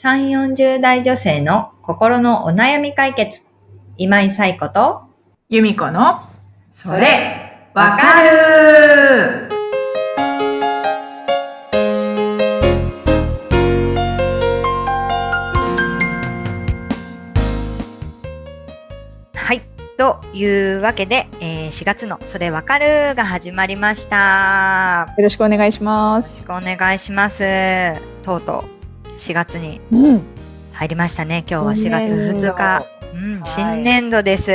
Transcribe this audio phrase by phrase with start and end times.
[0.00, 3.42] 3、40代女性の心のお悩み解決。
[3.96, 5.02] 今井彩子と、
[5.48, 6.20] 由美子の、
[6.70, 9.48] それ、わかる
[19.34, 19.62] はい。
[19.96, 25.12] というわけで、えー4月のそれわかるが始まりました。
[25.18, 26.44] よろしくお願いしまよろすし。
[26.44, 27.42] くお願いします。
[28.22, 28.77] とうとう
[29.18, 30.22] 4月にうん。
[30.72, 31.44] 入りましたね。
[31.50, 32.86] 今日は4月2日。
[33.14, 34.50] うん、はい新年度です。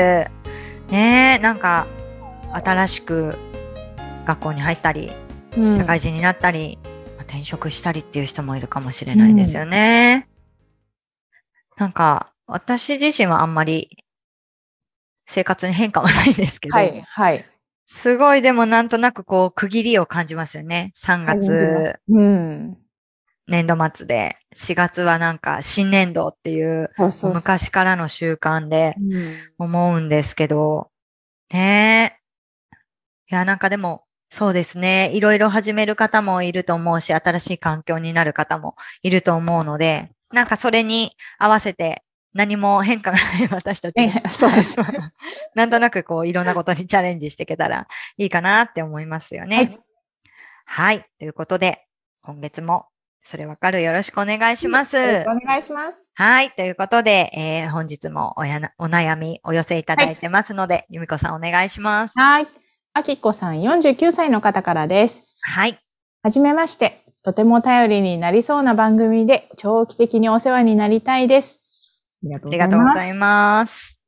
[0.90, 1.85] ねえ、なんか
[2.54, 3.35] 新しく
[4.26, 5.12] 学校に入ったり、
[5.57, 6.80] うん社会人になったり、
[7.18, 10.27] まあ転職したりっていう人もいるかもしれないですよね。
[11.77, 13.90] なんか私自身はあんまり
[15.26, 17.45] 生活に変化はないんですけど、はい、はい。
[17.85, 20.93] すごいでもなんとなくこう区切りを感じますよね。
[20.95, 22.77] 3月うん。
[23.47, 26.89] 年度末で、4月はなんか新年度っていう。
[27.34, 30.90] 昔からの習慣でうん思うんですけど、
[31.51, 32.20] ね
[32.71, 32.76] え。
[33.31, 35.12] いや、なんかでも、そうですね。
[35.13, 42.01] いろいろ始める方もいると思うし、新しい環境になる方もいると思うので、なんかそれに合わせて
[42.34, 43.96] 何も変化がない 私たち
[44.31, 44.75] そうです。
[45.53, 47.87] なんとなくこういろんなことにチャレンジしていけたら
[48.18, 49.57] いいかなって思いますよね。
[49.57, 49.79] はい
[50.65, 51.03] はい。
[51.20, 51.85] ということで、
[52.21, 52.87] 今月も
[53.24, 54.98] それわかるよろしくお願いします。
[54.98, 55.96] よろしくお願いします。
[56.16, 56.52] はい。
[56.52, 62.20] ということで、えー本日もおやなお悩みお寄せいただいてますので、由美子さんお願いします。
[62.20, 62.48] はい。
[62.93, 65.40] あきこさん49歳の方からです。
[65.41, 65.80] はい。
[66.22, 67.03] はじめまして。
[67.24, 72.19] とても頼りになりそうな番組で長期的にお世話になりたいです。
[72.24, 74.02] ありがとうございいます。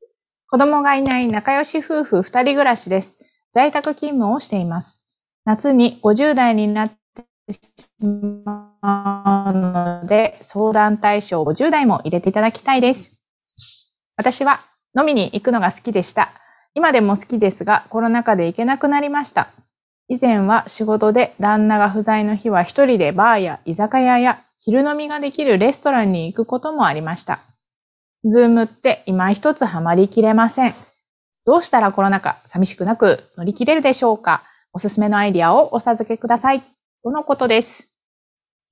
[0.50, 3.18] 子供がいない仲良し夫婦二人暮らしです。
[3.54, 5.06] 在宅勤務をしています。
[5.46, 7.05] 夏に50代になって
[7.54, 7.60] し
[8.02, 9.54] まう
[10.02, 13.22] ので、相談対象50代も入れていただきたいです。
[14.18, 14.60] 私は
[14.98, 16.32] 飲みに行くのが好きでした。
[16.74, 19.48] 今でも好きですが、コロナ禍で行けなくなりました。
[20.08, 27.38] 以前は仕事で旦那が不在の日は一人でバーや居酒屋や昼飲みができるレストランに行くこともありました。
[28.24, 30.76] ズームって今一つハマりきれません。
[31.46, 34.44] どうしたらコロナ禍寂しくなく乗り切れるでしょうか？
[34.74, 36.64] おすすめのアイディアをお授けください。
[37.06, 38.00] とのことです。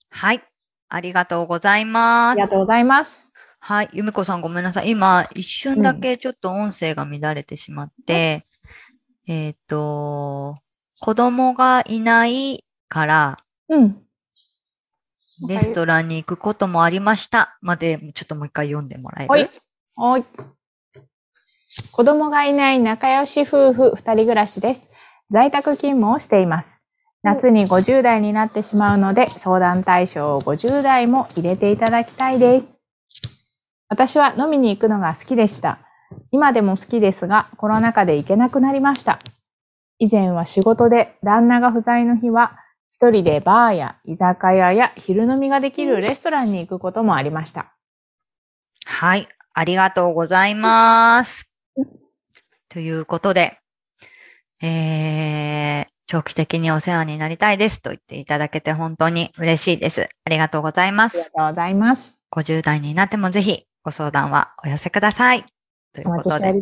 [0.10, 0.42] はい。
[0.90, 2.50] ありがとうございますありが。
[2.50, 3.30] とうございます。
[3.60, 3.90] はい。
[3.94, 4.90] 由美子さんごめんなさい。
[4.90, 8.48] 今、一瞬だけちょっと音声が乱れてしまって、
[9.28, 10.56] えっ、と、
[11.00, 13.38] 子供がいないから、
[13.70, 14.02] うん。
[15.48, 17.60] レストランに行くこともありました。
[17.62, 19.30] まで、ちょっともう一回読んでもらえる？
[19.30, 19.52] はい。
[19.96, 20.26] はい。
[21.92, 25.00] 子供がいない仲良し夫婦二人暮らしです。
[25.30, 26.73] 在宅勤務をしています。
[27.24, 32.64] 夏に50代になってしまうので、相談対象を50代も入れていただきたいで
[33.12, 33.54] す。
[33.88, 35.80] 私は飲みに行くのが好きでした。
[36.32, 39.20] 今でも好きですが、コロナ禍で行けなくなりました。
[40.00, 42.58] 以前は仕事で旦那が不在の日は、
[42.92, 47.74] 一人でバーや居酒屋や昼飲みができるレストランに行くこともありました。
[48.86, 49.30] はい。
[49.54, 51.50] ありがとうございます。
[52.68, 53.60] ということで、
[54.62, 60.10] えー、長期的にお世話になりたいですと言っていただけて本当に嬉しいです。
[60.26, 61.18] ありがとうございます。
[61.18, 62.14] ありがとうございます。
[62.32, 65.46] 50代になってもぜひご相談はお寄せください。
[65.94, 66.54] ということで。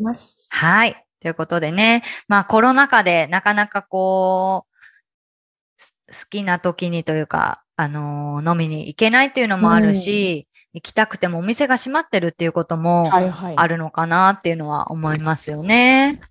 [0.50, 1.06] はい。
[1.22, 13.56] ということでね、まあコロナ禍でなかなかこう、す好きな時にというか、あのー飲みに行けないっていうのもあるし、行きたくてもお店が閉まってるっていうこともはいはい。
[13.58, 16.22] あるのかなっていうのは思いますよね。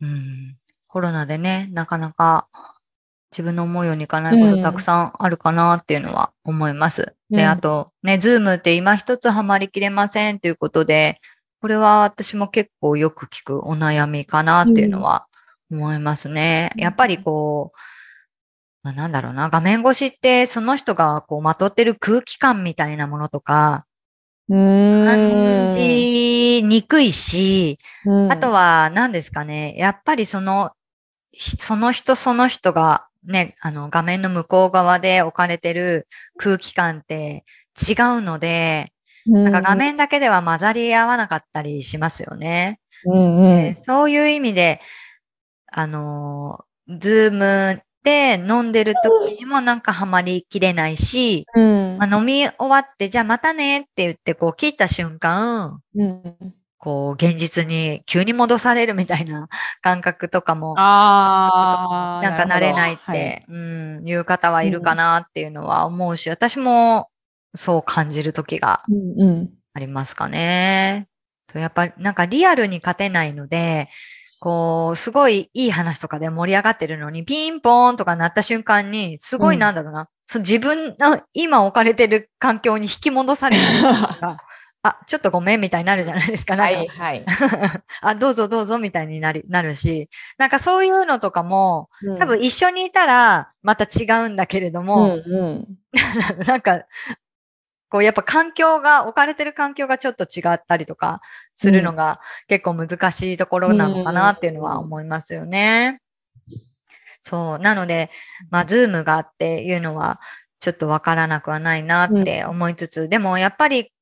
[0.00, 0.56] うん。
[0.88, 2.48] コロナでね、なかなか
[3.30, 7.14] 自分の思うようにいかないこうんとたくさんあるかなっていうのは思います。
[7.30, 11.18] で、うんあとね、ズームって今一つハマりきれませんということで、
[11.60, 15.26] これは私も結構よく聞くお悩みかなっていうのは
[15.70, 16.72] 思いますね。
[16.76, 17.78] うんやっぱりこう、
[18.82, 23.84] まあ、なんだろうな、画面越しってその人がこうまとってる空気感みたいなものとか、
[24.48, 25.70] 感ん。
[25.72, 30.77] じにくいし、うんあとは何ですかね、やっぱりその、ひ
[31.38, 37.44] その人その人がね、あの画面の向こう側で置かれてる空気感って
[37.76, 38.92] 違うので、
[39.26, 42.80] なんか画面だけでは混ざり合わなかったりしますよね。
[43.04, 43.42] うんうん。
[43.42, 44.80] でそういう意味で、
[45.70, 51.98] あのー、ズームで飲んでる時にもなんかハマりきれないし、うん。
[51.98, 56.36] まあ、飲み終わって、じゃあまたねって言ってこう切った瞬間、うん
[56.88, 59.50] こう現実に急に戻されるみたいな
[59.82, 60.74] 感覚とかも。
[60.74, 67.10] なんか慣れないっるほどはいて、うん、いう方はいるかなっていうのは思うし、私も
[67.54, 69.50] そう感じる時がうんうん。
[69.74, 71.08] ありますかね。
[71.52, 73.88] とやっぱなんかリアルに勝てないので、
[74.40, 84.38] こう、すごいいい話とかで盛り上がってるのに、ピンポーンとか鳴った瞬間に、すごいうんなんだろうな、そう自分の今置かれてる環境に引き戻されてるのが、
[84.88, 86.56] あ、ちょっとごめんみたいになるじゃないですか。
[86.56, 87.24] なんか、はいはい。
[88.00, 95.66] あ、どうぞどうぞみたいになり、なるし、なんかそういうのとかも、多分うん一緒にいたらまた違うんだけれどうも、んうん。
[96.46, 96.84] なんか、
[97.90, 101.20] こうやっぱ環境が、置かれてる環境がちょっと違ったりとか
[101.56, 106.00] するのが結構難しいところなのかなっていうのは思いますよね。
[107.22, 107.58] そう。
[107.58, 108.10] なので、
[108.50, 110.20] まあ、ズームがっていうのは
[110.60, 113.92] ちょっとわからなくはないなって思いつつ、でもやっぱり、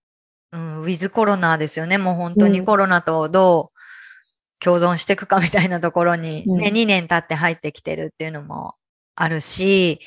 [0.57, 1.99] うん、ウィズコロナですよね。
[1.99, 8.75] もう本当にうんコロナとどう共存していくかみたいなところに、ね、うん2年経って入ってきてるっていうのも
[9.15, 10.01] あるし、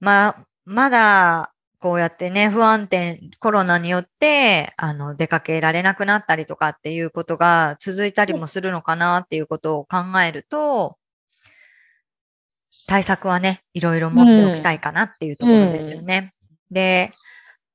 [0.00, 10.96] まあ、まだ、こうやってね、不安定、コロナによって、あの、出かけられなくなったりとかっていうことが続いたりもするのかなっていうことを考えると、
[12.86, 16.34] 対策はね、いろいろ持っておきたいかなっていうところですよね。
[16.70, 17.12] で、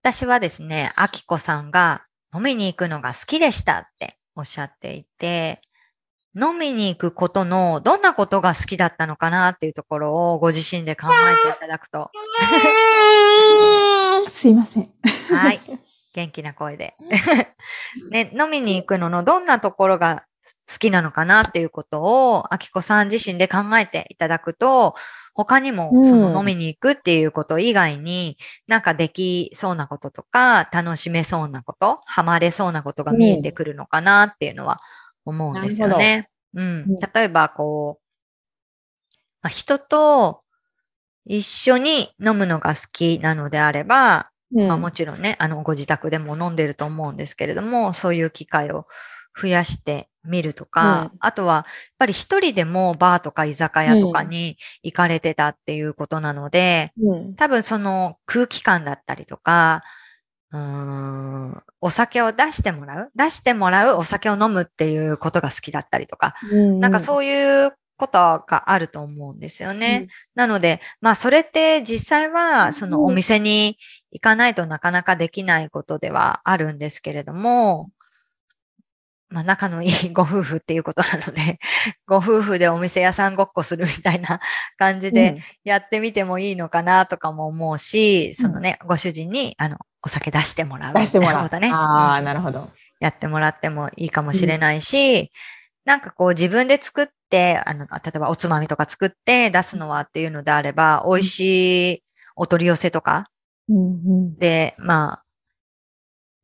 [0.07, 5.59] 私はですね、あきこさんが飲みに行くのが好きでしたっておっしゃっていて、
[6.33, 12.09] 飲みに行くことのどんなことが好きだったのかなっていうところをご自身で考えていただくと、
[14.31, 14.89] すいません。
[15.29, 15.59] はい。
[16.13, 16.93] 元気な声で。
[18.11, 20.23] ね、飲みに行くののどんなところが
[20.71, 24.95] 好きなのかなっていうことを、あきこさん自身で考えていただくと、
[25.37, 28.37] 他にもうんその飲みに行くっていうこと以外に、
[28.67, 34.81] なんかできそうなこととか、楽しめそうなこと、ハマれそうなことが見えてくるのかなっていうのは
[35.25, 36.29] 思うんですよね。
[36.55, 36.97] うんうん。
[37.13, 38.99] 例えば、こう、
[39.43, 40.41] まあ人と
[41.25, 48.85] 一緒に飲むのが好きなのであれば、まあ、もちろんね、あの、ご自宅でも飲んでると思うんですけれども、そういう機会を
[49.39, 51.63] 増やしてみるとか、うんあとは、やっ
[51.97, 57.35] ぱり一人でもバーとか居酒屋とかに行かれてたっていうことなので、うん。
[57.35, 59.83] 多分その空気感だったりとか、
[60.51, 66.35] うーん、お酒を出してもらう出してもらうお酒を飲むっていうことが好きだったりとか、
[66.79, 70.07] なんかそういうことがあると思うんですよね。
[70.35, 73.77] なので、まあそれって実際はそのお店に
[74.11, 77.89] 行かないとなかなかできないことではあるんですけれども、
[79.29, 81.59] まあ仲のいい ご夫婦っていうことなので、
[82.07, 84.39] ご夫婦でお店屋さんごっこするみたいな
[84.77, 91.43] 感じでやってみてもいいのかなとかも思うし、そのね、ご主人にあのお酒出してもらう出してもらう。
[91.43, 91.69] ことね。
[91.71, 92.71] ああ、うんなるほど。
[92.99, 95.31] やってもらってもいいかもしれないし、
[95.85, 101.39] なんかこう自分で作って、あの、例えばおつまみとか作って出すのはっていうのであれば、美味し
[101.93, 102.03] い
[102.35, 103.25] お取り寄せとか
[103.69, 103.81] うんう
[104.29, 105.23] んで、まあ、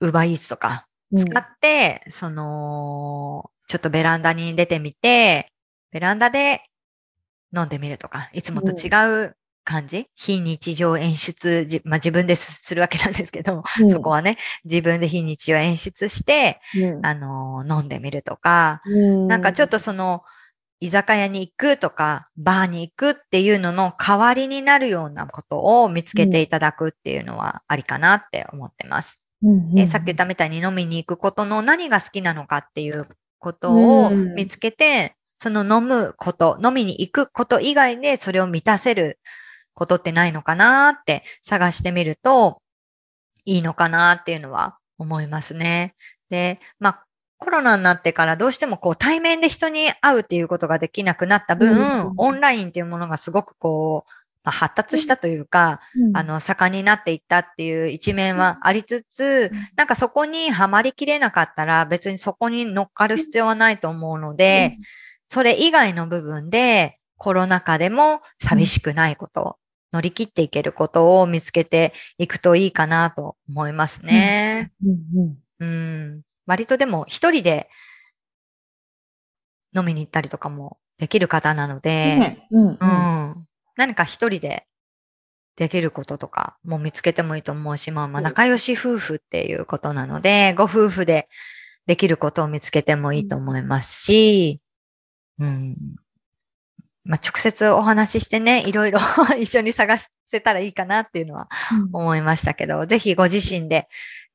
[0.02, 5.48] ウーバーイーツとかうん使って、その、ちょっとベランダに出てみて、
[5.92, 6.64] ベランダで
[7.56, 8.90] 飲んでみるとか、いつもと違
[9.26, 13.90] う感じ、非日常演出、じまあ自分ですするわけなんですけど、うん。
[13.90, 17.06] そこはね、自分で非日常演出して、うん。
[17.06, 18.90] あの、飲んでみるとか、う
[19.26, 19.28] ん。
[19.28, 20.24] なんかちょっとその、
[20.80, 29.23] 居酒屋に行くとか、バーに行くっていうのの代わりになるようなことを見つけていただくっていうのはありかなって思ってます。
[29.76, 33.08] えさっき言ったみたいに飲みに行くことの何が好きなのかっていう
[33.40, 34.36] ことをうん。
[34.36, 39.20] 見つけて、その飲むこと、飲みに行くこと以外でそれを満たせる
[39.74, 42.62] ことってないのかなって探してみると
[43.46, 45.96] いいのかなっていうのは思いますね。
[46.30, 47.06] で、まあ
[47.38, 52.14] コロナになってからどうしてもこう対面で人に会うっていうことができなくなった分、うん。
[52.16, 54.12] オンラインっていうものがすごくこう、
[54.44, 56.18] まあ、発達したというか、うん。
[56.18, 64.78] あの、盛んになっていったっていう一面はありつつ、なんかそこにはまりきれなかったら別にそこに乗っかる必要はないと思うので、
[65.28, 69.58] それ以外の部分でコロナ禍でも寂しくないこと、
[69.94, 74.74] 乗り切っていけることを見つけていくといいかなと思いますね。
[74.86, 75.38] うん。
[75.60, 76.22] うん。
[76.46, 77.70] 割とでも一人で
[79.76, 82.48] 飲みに行ったりとかもできる方なので、ね。
[82.52, 82.68] うん。
[82.80, 82.86] う。
[82.86, 83.48] ん。
[83.76, 84.66] 何か一人で
[85.56, 91.28] できることとかも見つけてもいいと思うし、まあまあうん仲良し夫婦っていうことなので、ご夫婦で
[91.86, 94.60] できることを見つけてもいいと思いますし、
[95.40, 95.78] うん。
[97.04, 99.00] まあ直接お話ししてね、いろいろ
[99.40, 101.50] 一緒に探せたらいいかなっていうのは
[101.92, 103.88] 思いましたけど、ぜひご自身で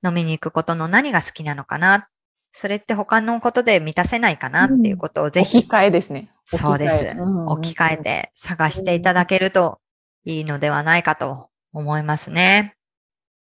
[0.04, 2.08] 飲みに行くことの何が好きなのかな。
[2.52, 6.30] それって他のことで満たせないかなっていうことをぜひ置き換えですね。
[6.56, 7.04] そうです。
[7.20, 9.78] 置置き換えて探していただけると
[10.24, 12.74] いいのではないかと思いますね。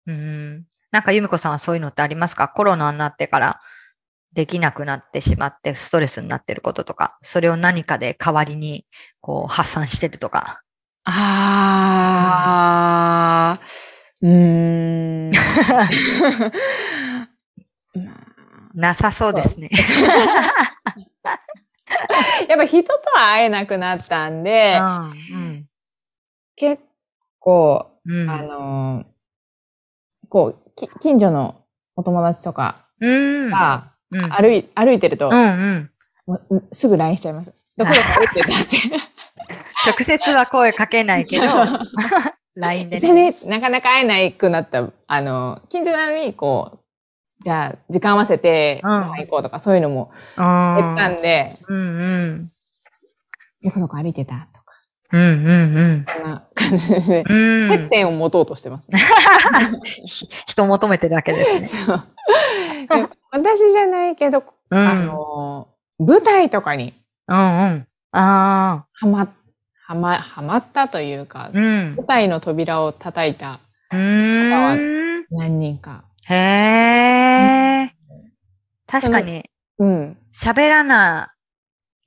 [0.05, 0.65] うん。
[0.91, 2.49] なんか由美子さんはそういうのってありますか？
[2.49, 3.61] コロナになってから
[4.33, 8.85] できなくなってしまってストレスになってることとか、それを何かで代わりに
[9.21, 10.61] こう発散してるとか。
[11.05, 15.31] あー、うーん。
[17.95, 18.27] まあ
[18.73, 19.69] なさそうですね。
[22.49, 24.79] やっぱ人とは会えなくなったんで、
[25.31, 25.67] うん。
[26.55, 26.81] 結
[27.39, 28.29] 構、うん。
[28.29, 29.17] あのー
[30.29, 31.55] こう、き近所の
[31.95, 33.49] お友達とかうん。
[33.49, 34.31] が、うん。
[34.33, 35.89] 歩い、歩いてると、うん
[36.27, 36.63] うん。
[36.73, 37.53] すぐ LINE しちゃいます。
[37.77, 38.77] どこどこ歩いてたって。
[39.87, 41.45] 直接は声かけないけど、
[42.55, 43.31] LINE ででね。
[43.31, 46.79] ね、なかなか会えないくなった、あの、近所なのに、こう、
[47.47, 51.13] じゃあ、時間合わせて、行こうとか、そういうのもう減ったん。
[51.13, 51.81] んで、うんう
[52.25, 52.51] ん。
[53.63, 54.75] どこどこ歩いてたとか、
[55.13, 57.69] うんうんそんな感じで、うん。
[57.69, 58.99] 接点を持とうとしてます、ね
[59.85, 61.71] ひ人を求めてるわけですね。
[62.91, 64.77] で私じゃないけど、うん。
[64.77, 66.93] あの、舞台とかに
[67.29, 67.39] うんう
[67.75, 67.87] ん。
[68.11, 68.85] ああ。
[68.91, 69.19] はま、
[69.85, 71.95] はま、はまったというか、うん。
[71.95, 73.61] 舞台の扉を叩いた
[73.93, 75.25] うーん。
[75.31, 76.03] 何人か。
[76.29, 77.06] へえ。
[78.87, 80.17] 確かに、うん。
[80.33, 81.33] 喋らな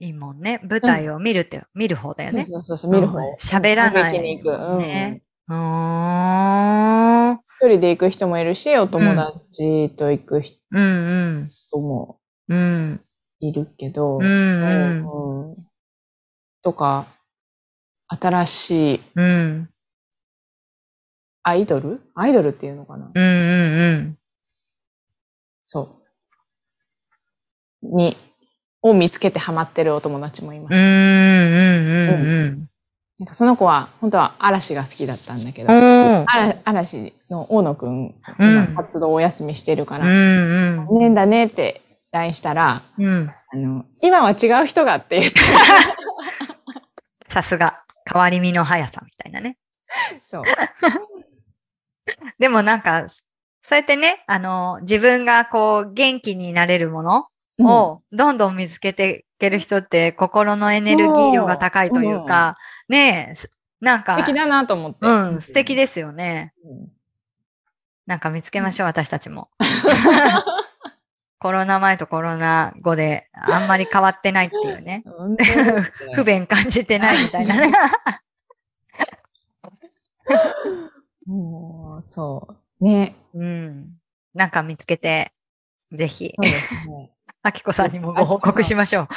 [0.01, 0.61] いもんね。
[0.69, 2.47] 舞台を見るって、見る方だよね。
[2.51, 3.19] そうそうそう、見る方。
[3.19, 4.51] うん喋らないに行く。
[4.51, 4.79] うん。
[4.79, 7.41] ねうーん。
[7.61, 11.51] 一人で行く人もいるし、お友達と行く人うん
[11.83, 12.19] も
[12.49, 12.57] うん。
[12.57, 12.61] う
[12.95, 13.01] ん。
[13.41, 15.51] いるけど、うんうん。
[15.51, 15.67] うん
[16.63, 17.07] とか、
[18.09, 19.71] 新しいうん。
[21.43, 22.01] アイドル？
[22.15, 24.20] アイドルっていうのかな、うんうん
[25.73, 25.89] そ
[27.83, 27.97] う。
[27.97, 28.17] に、
[28.83, 30.75] を見つけてハマってるお友達もいます。
[30.75, 30.81] うん。
[30.81, 32.67] うんうん
[33.21, 36.25] なんかその子は、本当は嵐が好きだったんだけど、うん。
[36.27, 43.07] 嵐嵐の大野くん、うん今活動お休みしてるかうら、ん残念だねって LINE したら、うん。
[43.07, 43.31] うん。
[43.53, 45.39] あの、今は違う人がって言って、
[47.29, 47.85] さすが。
[48.11, 49.57] 変わり身の速さみたいなね。
[50.19, 50.45] そう。
[52.41, 53.07] でもなんか、
[53.63, 57.27] そうやってね、あの、自分がこう、元気になれるもの
[57.61, 62.57] をどんどん見つけていける人って心のエネルギー量が高いというか、
[62.89, 63.51] ねえ、す
[63.81, 64.99] なんか、素敵だなと思って。
[65.07, 66.53] うん、素敵ですよね。
[66.65, 67.01] うん
[68.11, 69.51] なんか見つけましょう、私たちも。
[71.39, 75.05] コロナ前とコロナ後であんまり変わってないっていうね。
[76.17, 77.73] 不便感じてないみたいなね。
[81.25, 82.57] もう、そう。
[82.81, 83.17] ね。
[83.35, 83.87] うん。
[84.35, 85.33] なんか見つけて、
[85.93, 87.11] ぜひ、そうですね。
[87.43, 89.09] あきこさんにもご報告しましょう。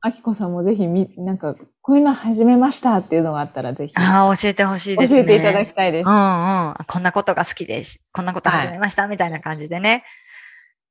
[0.00, 5.20] あきこさん、もぜひみ、なんか、こういうの始めましたっていうのがあったら、ぜひ、教ああ、教えてほしいですね。
[5.20, 6.08] えていただきたいです。
[6.08, 6.74] うんうん。
[6.88, 8.00] こんなことが好きです。
[8.12, 10.02] こんなこと始めました、みたいな感じでね。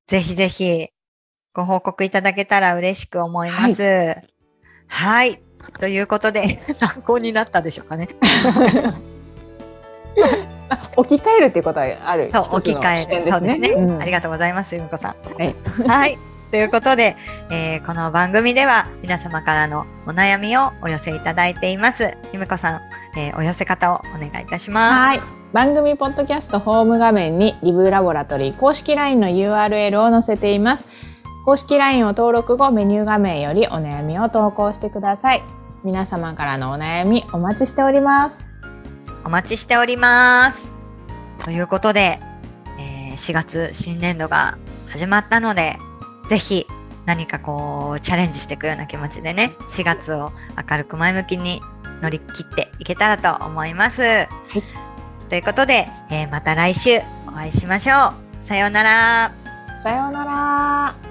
[0.08, 0.88] ぜひぜひ、
[1.54, 4.16] ご報告いただけたら嬉しく思います。
[4.88, 5.42] はい。
[5.80, 8.08] ということで、参考になったでしょうかね。
[10.70, 12.30] あ 置き換えるっていうことはある。
[12.32, 13.32] そう、置き換える。
[13.32, 13.70] そうですね。
[13.70, 15.16] うんありがとうございます、ゆみこさん。
[15.38, 15.56] はい。
[15.88, 16.18] はい。
[16.52, 17.16] ということで、
[17.52, 22.18] えーこの番組では皆様からのお悩みをお寄せいただいています。
[22.34, 22.80] ゆみこさん、
[23.18, 25.08] えーお寄せ方をお願いいたします。
[25.10, 25.22] はい。
[25.54, 30.88] 番組ポッドキャストホーム画面にリブーラボラトリー公式 LINE の URL を載せています。
[31.46, 35.44] 公式 LINE を登録後メニュー画面よりお悩みを投稿してください。
[35.84, 38.49] 皆様からのお悩みお待ちしております。
[39.26, 40.74] お待ちしております。
[41.44, 42.20] ということで、
[42.80, 44.58] えー4月新年度が
[44.90, 45.78] 始まったので、
[46.30, 46.66] ぜひ
[47.06, 50.32] 何かこうチャレンジしていくような気持ちでね、4月を
[50.70, 51.62] 明るく前向きに
[52.02, 54.28] 乗り切っていけたらと思います。
[55.30, 58.48] ということで、えーまた来週お会いしましょう。
[58.48, 59.32] さようなら。
[59.84, 61.09] さようなら。